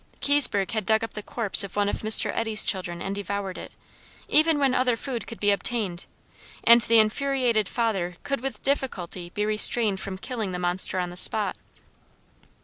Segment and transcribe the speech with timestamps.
[0.19, 2.31] Kiesburg had dug up the corpse of one of Mr.
[2.33, 3.71] Eddy's children and devoured it,
[4.27, 6.05] even when other food could be obtained,
[6.63, 11.15] and the enfuriated father could with difficulty be restrained from killing the monster on the
[11.17, 11.55] spot.